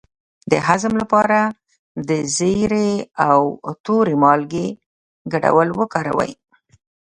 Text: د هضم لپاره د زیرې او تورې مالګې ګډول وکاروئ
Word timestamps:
د 0.51 0.53
هضم 0.67 0.93
لپاره 1.01 1.39
د 2.09 2.11
زیرې 2.37 2.91
او 3.29 3.41
تورې 3.85 4.15
مالګې 4.23 4.67
ګډول 5.33 5.69
وکاروئ 5.79 6.31